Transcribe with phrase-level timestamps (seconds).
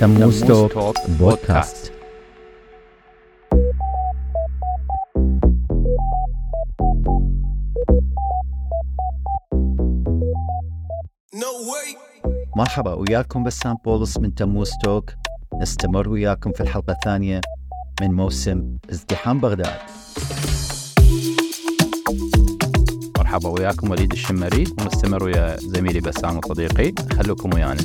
[0.00, 1.92] تموز توك بودكاست
[12.56, 15.10] مرحبا وياكم بسام بولس من تموز توك
[15.60, 17.40] نستمر وياكم في الحلقة الثانية
[18.00, 19.78] من موسم ازدحام بغداد.
[23.18, 24.64] مرحبا وياكم وليد الشمري.
[24.80, 27.82] ومستمر ويا زميلي بسام وصديقي خلوكم ويانا.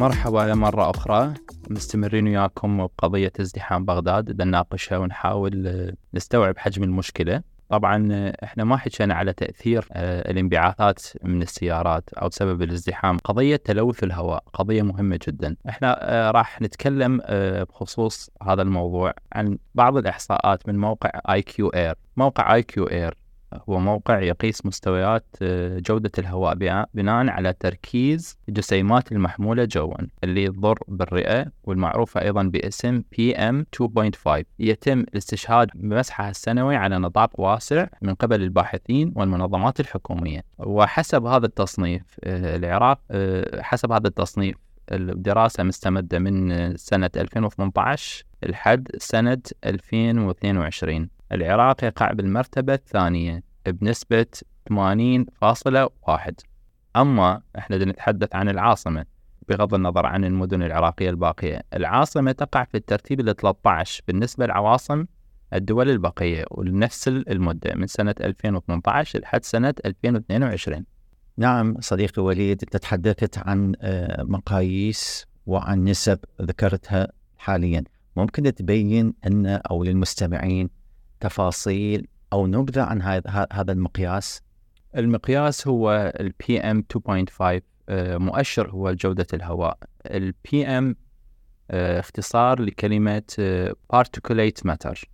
[0.00, 1.34] مرحبا مرة أخرى.
[1.70, 4.42] مستمرين وياكم بقضية ازدحام بغداد.
[4.42, 7.42] نناقشها ونحاول آه، نستوعب حجم المشكلة.
[7.68, 13.18] طبعا آه، إحنا ما حكينا على تأثير آه، الانبعاثات من السيارات أو سبب الازدحام.
[13.18, 15.56] قضية تلوث الهواء قضية مهمة جدا.
[15.68, 15.98] إحنا
[16.34, 17.20] راح نتكلم
[17.68, 23.19] بخصوص هذا الموضوع عن بعض الإحصاءات من موقع IQAir موقع IQAir
[23.68, 26.54] هو موقع يقيس مستويات آه، جودة الهواء
[26.94, 35.00] بناء على تركيز الجسيمات المحمولة جوا اللي تضر بالرئة والمعروفة أيضا باسم PM 2.5 يتم
[35.00, 40.44] الاستشهاد بمسحها السنوي على نطاق واسع من قبل الباحثين والمنظمات الحكومية.
[40.58, 44.56] وحسب هذا التصنيف آه، العراق آه، حسب هذا التصنيف
[44.92, 54.26] الدراسة مستمدة من سنة 2018 لحد سنة 2022 العراق يقع بالمرتبة الثانية بنسبة
[54.72, 56.32] 80.1
[56.96, 59.04] أما إحنا نتحدث عن العاصمة
[59.48, 65.04] بغض النظر عن المدن العراقية الباقية العاصمة تقع في الترتيب ال 13 بالنسبة لعواصم
[65.54, 70.84] الدول البقية ولنفس المدة من سنة 2018 لحد سنة 2022
[71.36, 77.08] نعم صديقي وليد أنت تحدثت عن آه، مقاييس وعن نسب ذكرتها
[77.38, 77.84] حاليا.
[78.16, 80.70] ممكن تبين أن أو للمستمعين
[81.20, 83.02] تفاصيل أو نبذة عن
[83.52, 84.42] هذا المقياس؟
[84.96, 87.62] المقياس هو ال PM 2.5
[88.18, 89.78] مؤشر هو جودة الهواء.
[90.06, 90.96] ال PM
[91.70, 93.74] آه، اختصار لكلمة آه،
[94.64, 95.10] matter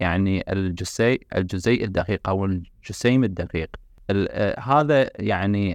[0.00, 3.76] يعني الجزيء الجزيء الدقيق أو الجسيم الدقيق.
[4.10, 5.74] آه، هذا يعني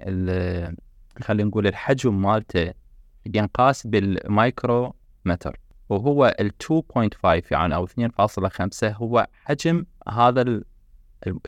[1.22, 2.72] خلينا نقول الحجم مالته
[3.34, 5.56] ينقاس بالمايكرو متر.
[5.92, 7.92] وهو ال 2.5 يعني أو 2.5
[8.84, 10.62] هو حجم هذا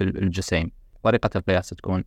[0.01, 0.71] الجسيم.
[1.03, 2.05] طريقة القياس تكون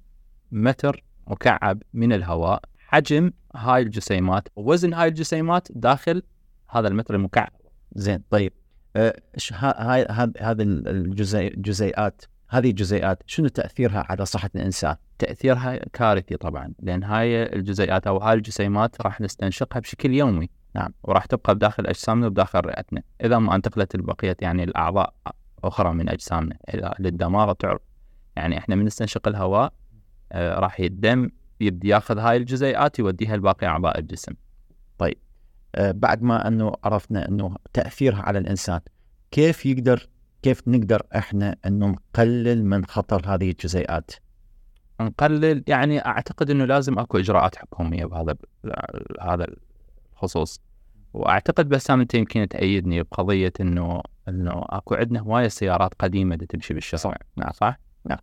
[0.52, 6.24] متر مكعب من الهواء حجم هاي الجسيمات ووزن هاي الجسيمات داخل
[6.70, 7.52] هذا المتر المكعب.
[7.96, 8.54] زين طيب
[8.96, 9.22] أه
[9.54, 10.06] هاي
[10.40, 18.08] هذه الجزيئات هذه الجزيئات شنو تأثيرها على صحة الإنسان؟ تأثيرها كارثي طبعا لأن هاي الجزيئات
[18.08, 20.50] أو هاي الجسيمات راح نستنشقها بشكل يومي.
[20.78, 20.94] نعم.
[21.04, 23.02] وراح تبقى بداخل أجسامنا وبداخل رئتنا.
[23.24, 25.14] إذا ما انتقلت البقية يعني الاعضاء
[25.64, 26.58] أخرى من أجسامنا.
[27.00, 27.82] للدماغ تعرف.
[28.36, 29.74] يعني إحنا من نستنشق الهواء
[30.32, 31.30] آه راح الدم
[31.62, 34.34] يبدي ياخذ هاي الجزيئات يوديها لباقي أعضاء الجسم.
[34.98, 35.18] طيب.
[35.76, 38.80] آه بعد ما أنه عرفنا أنه تأثيرها على الإنسان
[39.32, 40.08] كيف يقدر
[40.42, 44.12] كيف نقدر إحنا أنه نقلل من خطر هذه الجزيئات؟
[45.02, 48.36] نقلل يعني أعتقد أنه لازم أكو إجراءات حكومية بهذا
[49.22, 49.48] هذا
[50.14, 50.67] الخصوص.
[51.18, 57.18] وأعتقد بسام أنت يمكن تأيدني بقضية إنه إنه أكو عندنا هواية سيارات قديمة تمشي بالشارع.
[57.36, 57.52] نعم.
[57.52, 58.18] صح؟ نعم.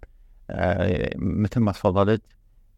[0.50, 2.22] آه مثل ما تفضلت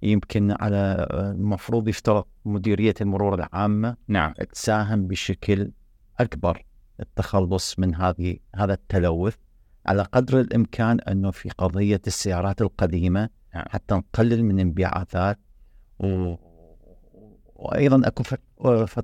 [0.03, 4.32] يمكن على المفروض يفترض مديرية المرور العامة نعم.
[4.53, 5.71] تساهم بشكل
[6.21, 6.65] أكبر
[7.00, 9.37] التخلص من هذه هذا التلوث
[9.87, 13.65] على قدر الإمكان إنه في قضية السيارات القديمة نعم.
[13.69, 15.38] حتى نقلل من انبعاثات.
[16.00, 16.34] و...
[17.54, 19.03] وأيضا أكو في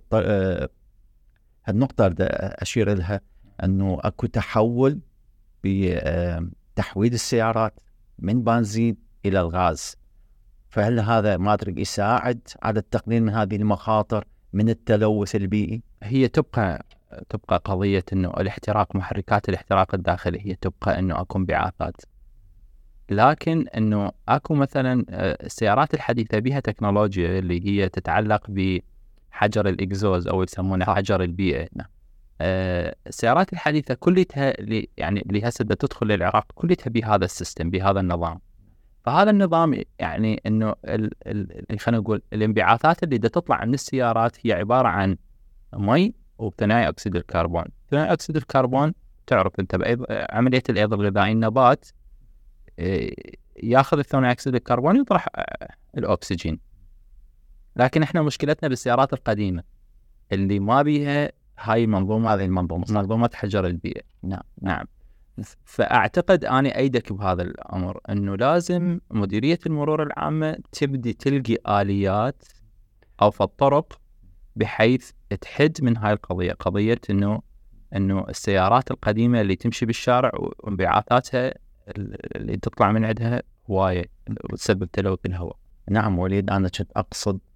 [1.64, 3.20] هالنقطة أشير لها
[3.64, 5.00] أنه أكو تحول
[5.64, 7.80] بتحويل السيارات
[8.18, 8.96] من بنزين
[9.26, 9.96] إلى الغاز
[10.70, 16.86] فهل هذا ما أدري يساعد على التقليل من هذه المخاطر من التلوث البيئي؟ هي تبقى
[17.28, 21.96] تبقى قضية أنه الاحتراق محركات الاحتراق الداخلي هي تبقى أنه أكو انبعاثات
[23.10, 28.78] لكن أنه أكو مثلا آه، السيارات الحديثة بها تكنولوجيا اللي هي تتعلق ب
[29.68, 31.68] الإكزوز أو يسمونه حجر البيئة.
[31.72, 31.86] نعم.
[32.40, 33.94] آه السيارات الحديثة
[34.50, 38.40] اللي يعني اللي هسه تدخل للعراق كلها بهذا ال system بهذا النظام.
[39.04, 40.74] فهذا النظام يعني إنه
[41.78, 45.16] خلينا نقول الانبعاثات اللي تطلع من السيارات هي عبارة عن
[45.74, 48.92] مي وثنائي أكسيد الكربون، ثنائي أكسيد الكربون
[49.26, 49.96] تعرف أنت
[50.30, 51.88] عملية الأيض الغذائي النبات
[52.78, 53.10] آه،
[53.62, 55.68] ياخذ الثاني أكسيد الكربون يطرح آه،
[55.98, 56.58] الأكسجين.
[57.76, 59.62] لكن إحنا مشكلتنا بالسيارات القديمة.
[60.32, 64.02] اللي ما بيها هاي المنظومه هذه المنظومة منظومة حجر البيئة.
[64.22, 64.84] نعم نعم.
[65.64, 72.44] فأعتقد اني أيدك بهذا الأمر إنه لازم مديرية المرور العامة تبدي تلقي آليات
[73.22, 74.00] أوفى الطرق
[74.56, 75.10] بحيث
[75.40, 76.52] تحد من هاي القضية.
[76.52, 77.42] قضية أنه
[77.96, 81.54] أنه السيارات القديمة اللي تمشي بالشارع وانبعاثاتها
[82.36, 84.04] اللي تطلع من عندها هواية
[84.52, 85.56] وتسبب تلوث الهواء.
[85.90, 87.51] نعم وليد أنا كنت أقصد آه،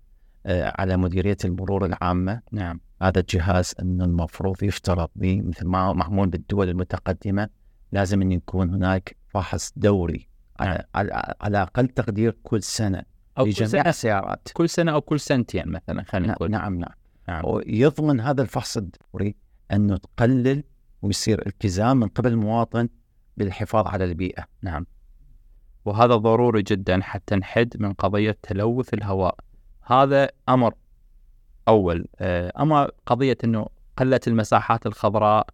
[0.46, 2.40] على مديرية المرور العامة.
[2.52, 7.48] نعم هذا الجهاز أنه المفروض يفترض به مثل ما معمول بالدول المتقدمة
[7.92, 10.28] لازم أن يكون هناك فحص دوري
[10.60, 11.10] على, نعم.
[11.40, 13.02] على, أقل تقدير كل سنة
[13.38, 13.80] أو كل سنة.
[13.80, 14.48] السيارات.
[14.52, 16.50] كل سنة أو كل سنتين مثلا خلينا نقول.
[16.50, 16.92] نعم نعم.
[17.28, 17.44] نعم.
[17.44, 19.36] ويضمن هذا الفحص الدوري
[19.72, 20.64] أنه تقلل
[21.02, 22.88] ويصير التزام من قبل المواطن
[23.36, 24.44] بالحفاظ على البيئة.
[24.62, 24.86] نعم.
[25.84, 29.36] وهذا ضروري جدا حتى نحد من قضية تلوث الهواء.
[29.86, 30.74] هذا أمر
[31.68, 32.06] أول.
[32.18, 33.66] آه، أما قضية أنه
[33.96, 35.46] قلت المساحات الخضراء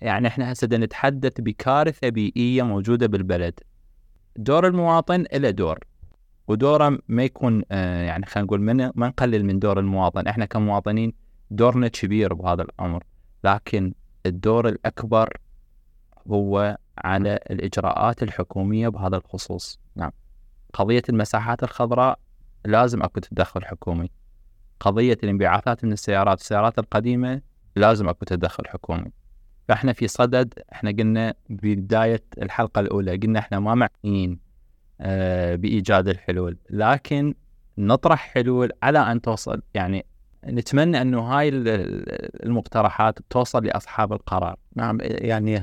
[0.00, 3.60] يعني إحنا هسه نتحدث بكارثة بيئية موجودة بالبلد.
[4.36, 5.78] دور المواطن له دور
[6.48, 8.60] ودوره ما يكون آه، يعني خلينا نقول
[8.94, 10.26] ما نقلل من دور المواطن.
[10.26, 11.12] إحنا كمواطنين
[11.50, 13.04] دورنا كبير بهذا الأمر
[13.44, 13.94] لكن
[14.26, 15.36] الدور الأكبر
[16.30, 19.80] هو على الإجراءات الحكومية بهذا الخصوص.
[19.96, 20.10] نعم.
[20.72, 22.18] قضية المساحات الخضراء
[22.64, 24.10] لازم أكو تدخل حكومي.
[24.80, 27.40] قضية الانبعاثات من السيارات السيارات القديمة
[27.76, 29.12] لازم أكو تدخل حكومي.
[29.68, 33.74] فإحنا في صدد إحنا قلنا بداية الحلقة الأولى قلنا إحنا ما
[34.04, 34.38] معنيين
[35.00, 36.56] آه، بإيجاد الحلول.
[36.70, 37.34] لكن
[37.78, 40.06] نطرح حلول على أن توصل يعني
[40.46, 44.56] نتمنى أنه هاي ال- ال- المقترحات توصل لأصحاب القرار.
[44.76, 45.56] نعم يعني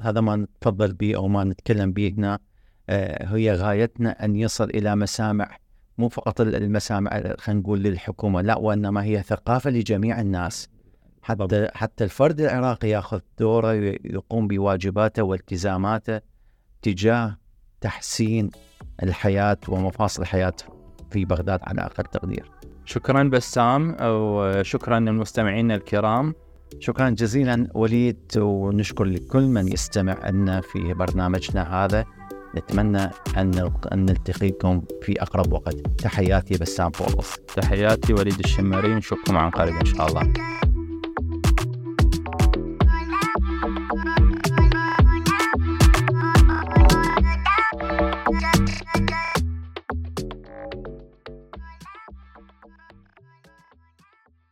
[0.00, 2.38] هذا ما نتفضل به أو ما نتكلم به هنا.
[2.90, 5.56] آه، هي غايتنا أن يصل إلى مسامع
[5.98, 10.68] مو فقط المسامع خلينا نقول للحكومة لا وإنما هي ثقافة لجميع الناس.
[11.22, 13.72] حتى حتى الفرد العراقي ياخذ دوره
[14.04, 16.20] يقوم بواجباته والتزاماته
[16.82, 17.38] تجاه
[17.80, 18.50] تحسين
[19.02, 20.54] الحياة ومفاصل الحياة
[21.10, 22.50] في بغداد على أقل تقدير.
[22.84, 26.34] شكرا بسام وشكرا للمستمعين الكرام.
[26.80, 32.04] شكرا جزيلا وليد ونشكر لكل من يستمع لنا في برنامجنا هذا.
[32.58, 35.76] نتمنى أن نلتقيكم في أقرب وقت.
[35.98, 40.32] تحياتي بسام بولس تحياتي وليد الشمري نشوفكم عن قريب إن شاء الله.